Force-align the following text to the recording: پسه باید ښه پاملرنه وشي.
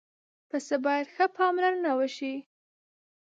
پسه 0.49 0.75
باید 0.85 1.07
ښه 1.15 1.25
پاملرنه 1.37 1.91
وشي. 1.99 2.35